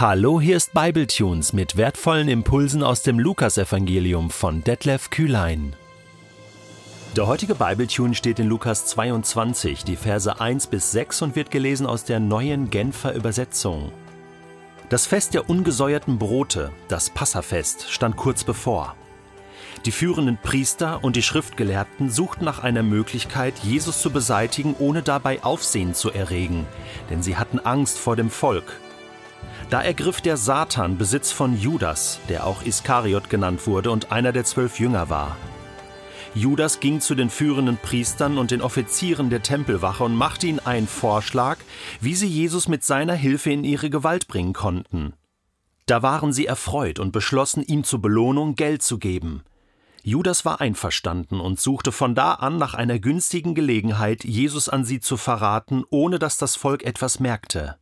[0.00, 5.74] Hallo, hier ist Bibletunes mit wertvollen Impulsen aus dem Lukasevangelium von Detlef Kühlein.
[7.16, 11.84] Der heutige Bibletune steht in Lukas 22, die Verse 1 bis 6 und wird gelesen
[11.84, 13.90] aus der neuen Genfer Übersetzung.
[14.88, 18.94] Das Fest der ungesäuerten Brote, das Passafest, stand kurz bevor.
[19.84, 25.42] Die führenden Priester und die Schriftgelehrten suchten nach einer Möglichkeit, Jesus zu beseitigen, ohne dabei
[25.42, 26.68] Aufsehen zu erregen,
[27.10, 28.78] denn sie hatten Angst vor dem Volk.
[29.70, 34.44] Da ergriff der Satan Besitz von Judas, der auch Iskariot genannt wurde und einer der
[34.44, 35.36] zwölf Jünger war.
[36.34, 40.86] Judas ging zu den führenden Priestern und den Offizieren der Tempelwache und machte ihnen einen
[40.86, 41.58] Vorschlag,
[42.00, 45.12] wie sie Jesus mit seiner Hilfe in ihre Gewalt bringen konnten.
[45.84, 49.42] Da waren sie erfreut und beschlossen, ihm zur Belohnung Geld zu geben.
[50.02, 55.00] Judas war einverstanden und suchte von da an nach einer günstigen Gelegenheit, Jesus an sie
[55.00, 57.76] zu verraten, ohne dass das Volk etwas merkte.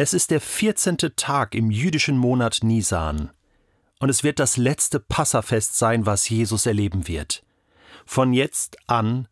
[0.00, 0.96] Es ist der 14.
[1.16, 3.30] Tag im jüdischen Monat Nisan.
[3.98, 7.42] Und es wird das letzte Passafest sein, was Jesus erleben wird.
[8.06, 9.26] Von jetzt an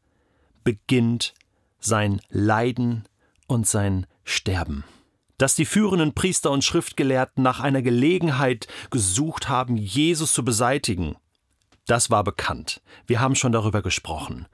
[0.64, 1.34] beginnt
[1.78, 3.04] sein Leiden
[3.46, 4.82] und sein Sterben.
[5.38, 11.14] Dass die führenden Priester und Schriftgelehrten nach einer Gelegenheit gesucht haben, Jesus zu beseitigen,
[11.86, 12.82] das war bekannt.
[13.06, 14.46] Wir haben schon darüber gesprochen.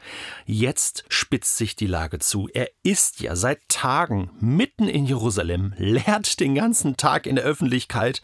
[0.45, 2.49] Jetzt spitzt sich die Lage zu.
[2.53, 8.23] Er ist ja seit Tagen mitten in Jerusalem, lehrt den ganzen Tag in der Öffentlichkeit,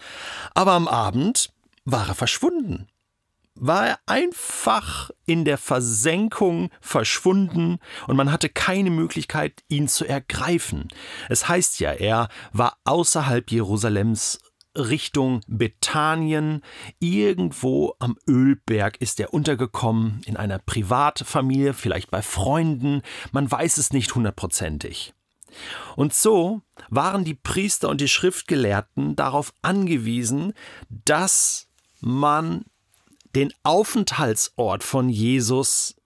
[0.55, 1.51] aber am Abend
[1.85, 2.87] war er verschwunden.
[3.55, 10.89] War er einfach in der Versenkung verschwunden und man hatte keine Möglichkeit, ihn zu ergreifen.
[11.29, 14.39] Es heißt ja, er war außerhalb Jerusalems
[14.79, 16.63] Richtung Bethanien.
[16.99, 23.93] Irgendwo am Ölberg ist er untergekommen, in einer Privatfamilie, vielleicht bei Freunden, man weiß es
[23.93, 25.15] nicht hundertprozentig.
[25.97, 30.53] Und so waren die Priester und die Schriftgelehrten darauf angewiesen,
[30.89, 31.69] dass
[32.01, 32.65] man
[33.35, 35.97] den Aufenthaltsort von Jesus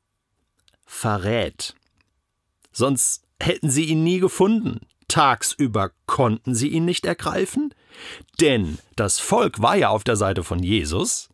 [0.87, 1.75] verrät.
[2.73, 4.81] Sonst hätten sie ihn nie gefunden.
[5.09, 7.75] Tagsüber konnten sie ihn nicht ergreifen,
[8.41, 11.29] denn das Volk war ja auf der Seite von Jesus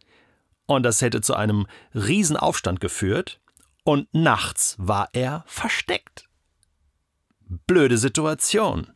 [0.67, 3.41] und das hätte zu einem Riesenaufstand geführt
[3.85, 6.29] und nachts war er versteckt.
[7.67, 8.93] Blöde Situation.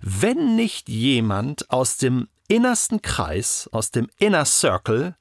[0.00, 5.16] Wenn nicht jemand aus dem innersten Kreis, aus dem Inner Circle,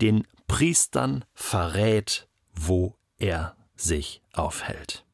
[0.00, 5.04] den Priestern verrät, wo er sich aufhält.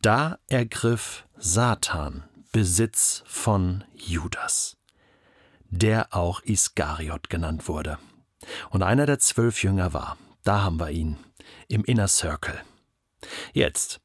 [0.00, 4.76] Da ergriff Satan Besitz von Judas,
[5.70, 7.98] der auch Iskariot genannt wurde.
[8.70, 10.18] Und einer der zwölf Jünger war.
[10.44, 11.16] Da haben wir ihn,
[11.68, 12.60] im Inner Circle.
[13.52, 14.00] Jetzt.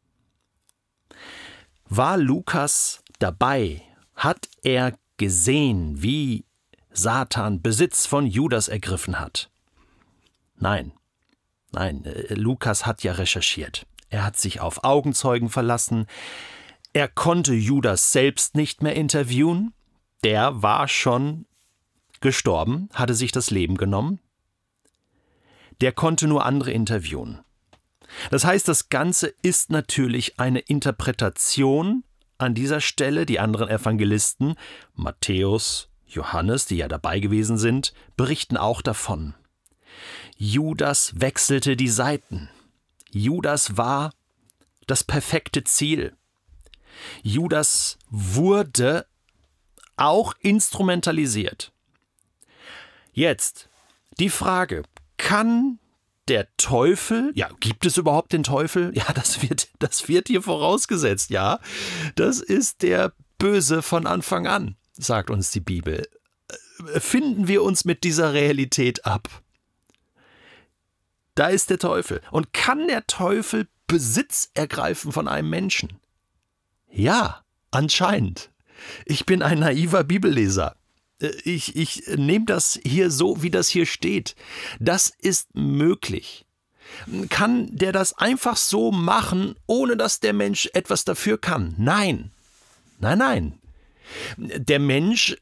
[1.85, 3.81] War Lukas dabei?
[4.15, 6.45] Hat er gesehen, wie
[6.91, 9.49] Satan Besitz von Judas ergriffen hat?
[10.55, 10.93] Nein.
[11.71, 13.85] Nein, äh, Lukas hat ja recherchiert.
[14.09, 16.07] Er hat sich auf Augenzeugen verlassen.
[16.97, 19.71] Er konnte Judas selbst nicht mehr interviewen.
[20.23, 21.45] Der war schon
[22.21, 24.19] gestorben, hatte sich das Leben genommen.
[25.79, 27.41] Der konnte nur andere interviewen.
[28.31, 32.03] Das heißt, das Ganze ist natürlich eine Interpretation
[32.39, 33.27] an dieser Stelle.
[33.27, 34.55] Die anderen Evangelisten,
[34.95, 39.35] Matthäus, Johannes, die ja dabei gewesen sind, berichten auch davon.
[40.35, 42.49] Judas wechselte die Seiten.
[43.11, 44.13] Judas war
[44.87, 46.17] das perfekte Ziel.
[47.23, 49.05] Judas wurde
[49.95, 51.71] auch instrumentalisiert.
[53.13, 53.69] Jetzt
[54.19, 54.83] die Frage,
[55.17, 55.79] kann
[56.27, 58.91] der Teufel, ja, gibt es überhaupt den Teufel?
[58.95, 61.59] Ja, das wird, das wird hier vorausgesetzt, ja.
[62.15, 66.07] Das ist der Böse von Anfang an, sagt uns die Bibel.
[66.99, 69.29] Finden wir uns mit dieser Realität ab.
[71.35, 72.21] Da ist der Teufel.
[72.31, 75.99] Und kann der Teufel Besitz ergreifen von einem Menschen?
[76.91, 78.51] Ja, anscheinend.
[79.05, 80.75] Ich bin ein naiver Bibelleser.
[81.21, 84.35] Äh, ich, ich nehme das hier so, wie das hier steht.
[84.79, 86.45] Das ist möglich.
[87.29, 91.75] Kann der das einfach so machen, ohne dass der Mensch etwas dafür kann?
[91.77, 92.31] Nein.
[92.99, 93.59] Nein, nein.
[94.37, 95.35] Der Mensch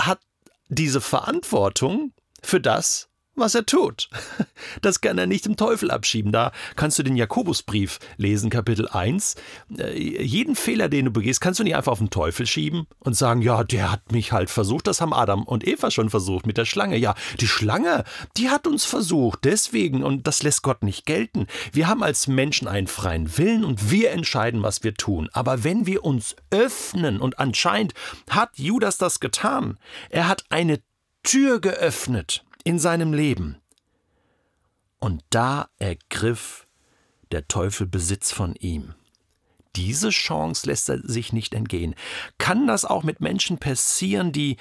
[0.00, 0.20] hat
[0.68, 3.08] diese Verantwortung für das,
[3.40, 4.08] was er tut.
[4.82, 6.32] Das kann er nicht dem Teufel abschieben.
[6.32, 9.36] Da kannst du den Jakobusbrief lesen, Kapitel 1.
[9.78, 13.16] Äh, jeden Fehler, den du begehst, kannst du nicht einfach auf den Teufel schieben und
[13.16, 14.86] sagen, ja, der hat mich halt versucht.
[14.86, 16.98] Das haben Adam und Eva schon versucht mit der Schlange.
[16.98, 18.04] Ja, die Schlange,
[18.36, 19.44] die hat uns versucht.
[19.44, 21.46] Deswegen, und das lässt Gott nicht gelten.
[21.72, 25.30] Wir haben als Menschen einen freien Willen und wir entscheiden, was wir tun.
[25.32, 27.94] Aber wenn wir uns öffnen, und anscheinend
[28.28, 29.78] hat Judas das getan,
[30.10, 30.80] er hat eine
[31.22, 33.56] Tür geöffnet in seinem Leben.
[34.98, 36.66] Und da ergriff
[37.32, 38.94] der Teufel Besitz von ihm.
[39.76, 41.94] Diese Chance lässt er sich nicht entgehen.
[42.38, 44.56] Kann das auch mit Menschen passieren, die,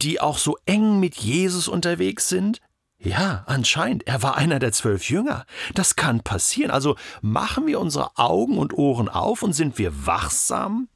[0.00, 2.60] die auch so eng mit Jesus unterwegs sind?
[2.98, 4.06] Ja, anscheinend.
[4.06, 5.46] Er war einer der zwölf Jünger.
[5.74, 6.70] Das kann passieren.
[6.70, 10.88] Also machen wir unsere Augen und Ohren auf und sind wir wachsam?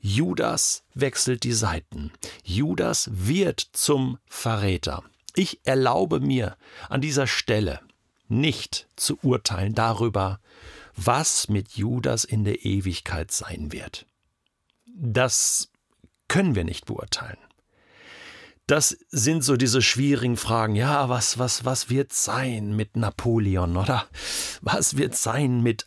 [0.00, 2.12] Judas wechselt die Seiten.
[2.42, 5.04] Judas wird zum Verräter.
[5.34, 6.56] Ich erlaube mir
[6.88, 7.80] an dieser Stelle
[8.28, 10.40] nicht zu urteilen darüber,
[10.96, 14.06] was mit Judas in der Ewigkeit sein wird.
[14.86, 15.70] Das
[16.28, 17.38] können wir nicht beurteilen.
[18.66, 20.76] Das sind so diese schwierigen Fragen.
[20.76, 24.06] Ja, was, was, was wird sein mit Napoleon oder
[24.60, 25.86] was wird sein mit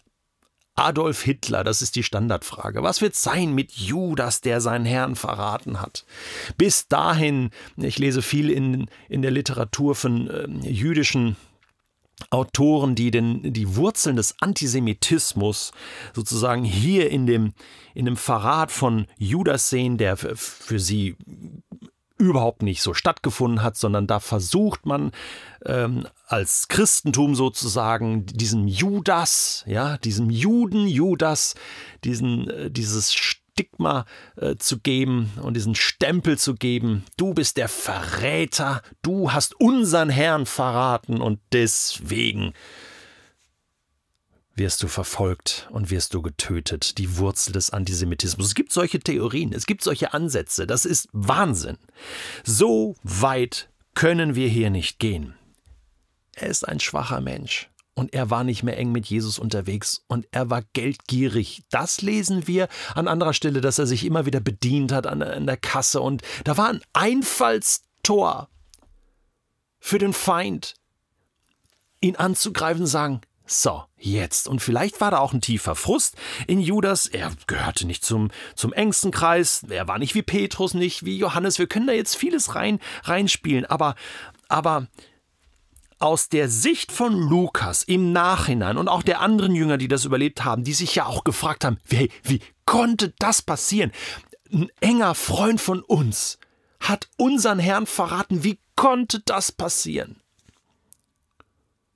[0.76, 2.84] Adolf Hitler, das ist die Standardfrage.
[2.84, 6.06] Was wird sein mit Judas, der seinen Herrn verraten hat?
[6.58, 11.38] Bis dahin, ich lese viel in, in der Literatur von äh, jüdischen
[12.30, 15.72] Autoren, die den, die Wurzeln des Antisemitismus
[16.14, 17.54] sozusagen hier in dem,
[17.94, 21.16] in dem Verrat von Judas sehen, der für sie
[22.18, 25.12] überhaupt nicht so stattgefunden hat, sondern da versucht man
[25.66, 31.56] ähm, als Christentum sozusagen diesem Judas, ja, diesem Juden Judas,
[32.04, 34.06] diesen, äh, dieses Stigma
[34.38, 37.04] äh, zu geben und diesen Stempel zu geben.
[37.18, 42.54] Du bist der Verräter, du hast unseren Herrn verraten und deswegen
[44.56, 48.48] wirst du verfolgt und wirst du getötet, die Wurzel des Antisemitismus.
[48.48, 51.78] Es gibt solche Theorien, es gibt solche Ansätze, das ist Wahnsinn.
[52.44, 55.36] So weit können wir hier nicht gehen.
[56.34, 60.28] Er ist ein schwacher Mensch und er war nicht mehr eng mit Jesus unterwegs und
[60.32, 61.64] er war geldgierig.
[61.70, 65.46] Das lesen wir an anderer Stelle, dass er sich immer wieder bedient hat an, an
[65.46, 68.50] der Kasse und da war ein Einfallstor
[69.80, 70.76] für den Feind,
[72.02, 74.48] ihn anzugreifen sagen, so, jetzt.
[74.48, 76.16] Und vielleicht war da auch ein tiefer Frust
[76.48, 77.06] in Judas.
[77.06, 79.64] Er gehörte nicht zum, zum engsten Kreis.
[79.70, 81.60] Er war nicht wie Petrus, nicht wie Johannes.
[81.60, 83.66] Wir können da jetzt vieles rein, reinspielen.
[83.66, 83.96] Aber,
[84.50, 84.88] aber
[86.00, 90.44] aus der Sicht von Lukas im Nachhinein und auch der anderen Jünger, die das überlebt
[90.44, 93.92] haben, die sich ja auch gefragt haben, wie, wie konnte das passieren?
[94.52, 96.40] Ein enger Freund von uns
[96.80, 98.44] hat unseren Herrn verraten.
[98.44, 100.22] Wie konnte das passieren?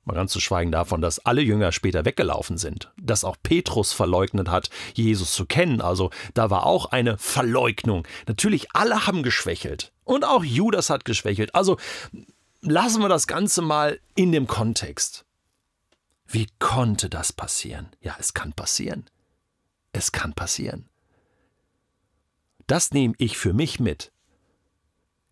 [0.10, 4.50] Mal ganz zu schweigen davon, dass alle Jünger später weggelaufen sind, dass auch Petrus verleugnet
[4.50, 5.82] hat, Jesus zu kennen.
[5.82, 8.08] Also da war auch eine Verleugnung.
[8.28, 9.94] Natürlich, alle haben geschwächelt.
[10.06, 11.54] Und auch Judas hat geschwächelt.
[11.54, 11.78] Also
[12.62, 15.26] lassen wir das Ganze mal in dem Kontext.
[16.26, 17.90] Wie konnte das passieren?
[18.02, 19.08] Ja, es kann passieren.
[19.92, 20.90] Es kann passieren.
[22.66, 24.12] Das nehme ich für mich mit.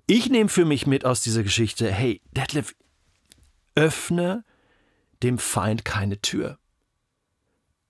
[0.06, 2.76] Ich nehme für mich mit aus dieser Geschichte, hey, Detlef,
[3.74, 4.44] öffne
[5.24, 6.60] dem Feind keine Tür.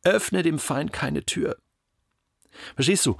[0.03, 1.57] Öffne dem Feind keine Tür.
[2.75, 3.17] Verstehst du?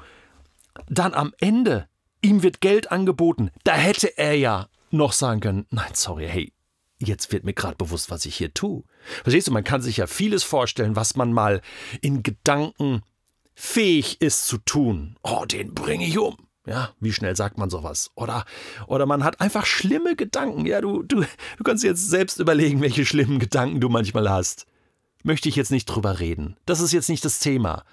[0.87, 1.87] Dann am Ende,
[2.21, 3.51] ihm wird Geld angeboten.
[3.63, 6.53] Da hätte er ja noch sagen können, nein, sorry, hey,
[6.99, 8.83] jetzt wird mir gerade bewusst, was ich hier tue.
[9.23, 11.61] Verstehst du, man kann sich ja vieles vorstellen, was man mal
[12.01, 13.01] in Gedanken
[13.53, 15.17] fähig ist zu tun.
[15.23, 16.46] Oh, den bringe ich um.
[16.67, 18.11] Ja, wie schnell sagt man sowas?
[18.15, 18.43] Oder,
[18.87, 20.65] oder man hat einfach schlimme Gedanken.
[20.65, 24.67] Ja, du, du, du kannst jetzt selbst überlegen, welche schlimmen Gedanken du manchmal hast.
[25.23, 26.57] Möchte ich jetzt nicht drüber reden.
[26.65, 27.83] Das ist jetzt nicht das Thema.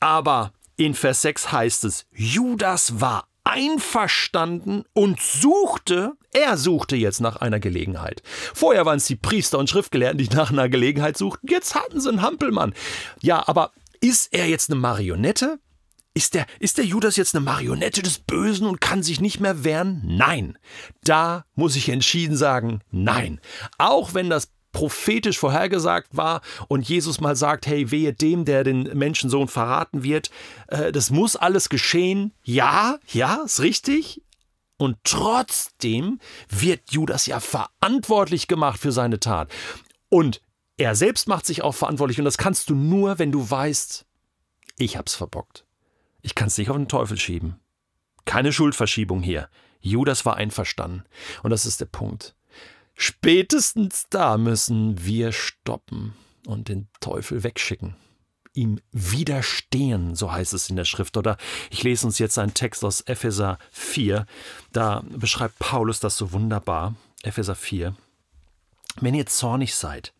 [0.00, 7.36] Aber in Vers 6 heißt es, Judas war einverstanden und suchte, er suchte jetzt nach
[7.36, 8.22] einer Gelegenheit.
[8.54, 11.46] Vorher waren es die Priester und Schriftgelehrten, die nach einer Gelegenheit suchten.
[11.48, 12.74] Jetzt hatten sie einen Hampelmann.
[13.20, 15.58] Ja, aber ist er jetzt eine Marionette?
[16.16, 19.64] Ist der, ist der Judas jetzt eine Marionette des Bösen und kann sich nicht mehr
[19.64, 20.00] wehren?
[20.02, 20.56] Nein.
[21.04, 23.38] Da muss ich entschieden sagen, nein.
[23.76, 28.84] Auch wenn das prophetisch vorhergesagt war und Jesus mal sagt, hey, wehe dem, der den
[28.96, 30.30] Menschensohn verraten wird,
[30.68, 32.32] äh, das muss alles geschehen.
[32.42, 34.22] Ja, ja, ist richtig.
[34.78, 36.18] Und trotzdem
[36.48, 39.52] wird Judas ja verantwortlich gemacht für seine Tat.
[40.08, 40.40] Und
[40.78, 44.06] er selbst macht sich auch verantwortlich und das kannst du nur, wenn du weißt,
[44.78, 45.65] ich hab's verbockt.
[46.26, 47.60] Ich kann es nicht auf den Teufel schieben.
[48.24, 49.48] Keine Schuldverschiebung hier.
[49.80, 51.04] Judas war einverstanden.
[51.44, 52.34] Und das ist der Punkt.
[52.94, 56.14] Spätestens da müssen wir stoppen
[56.44, 57.94] und den Teufel wegschicken.
[58.54, 61.16] Ihm widerstehen, so heißt es in der Schrift.
[61.16, 61.36] Oder
[61.70, 64.26] ich lese uns jetzt einen Text aus Epheser 4.
[64.72, 66.96] Da beschreibt Paulus das so wunderbar.
[67.22, 67.94] Epheser 4.
[69.00, 70.12] Wenn ihr zornig seid,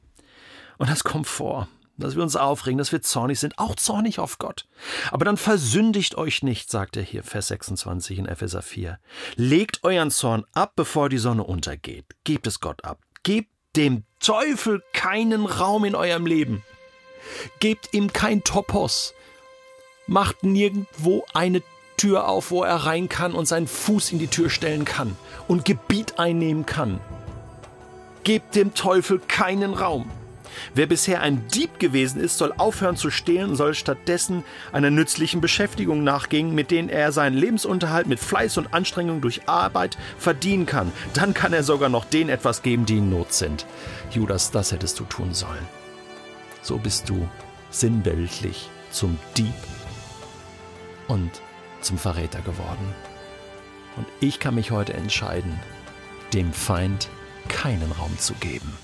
[0.79, 1.67] und das kommt vor,
[1.99, 4.67] dass wir uns aufregen, dass wir zornig sind, auch zornig auf Gott.
[5.11, 8.99] Aber dann versündigt euch nicht, sagt er hier, Vers 26 in Epheser 4.
[9.37, 12.07] Legt euren Zorn ab, bevor die Sonne untergeht.
[12.25, 12.99] Gebt es Gott ab.
[13.23, 16.63] Gebt dem Teufel keinen Raum in eurem Leben.
[17.61, 19.15] Gebt ihm kein Topos.
[20.07, 21.63] Macht nirgendwo eine
[21.97, 25.17] Tür auf, wo er rein kann und seinen Fuß in die Tür stellen kann
[25.49, 27.01] und Gebiet einnehmen kann.
[28.23, 30.11] Gebt dem Teufel keinen Raum.
[30.75, 35.41] Wer bisher ein Dieb gewesen ist, soll aufhören zu stehlen und soll stattdessen einer nützlichen
[35.41, 40.93] Beschäftigung nachgehen, mit denen er seinen Lebensunterhalt mit Fleiß und Anstrengung durch Arbeit verdienen kann.
[41.15, 43.67] Dann kann er sogar noch denen etwas geben, die in Not sind.
[44.11, 45.67] Judas, das hättest du tun sollen.
[46.63, 47.29] So bist du
[47.71, 49.55] sinnbildlich zum Dieb
[51.09, 51.31] und
[51.81, 52.95] zum Verräter geworden.
[53.97, 55.59] Und ich kann mich heute entscheiden,
[56.33, 57.09] dem Feind
[57.49, 58.77] keinen Raum zu geben.